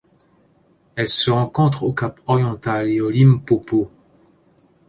Elle 0.95 1.07
se 1.09 1.29
rencontre 1.29 1.83
au 1.83 1.93
Cap-Oriental 1.93 2.87
et 2.89 3.01
au 3.01 3.11
Limpopo. 3.11 3.91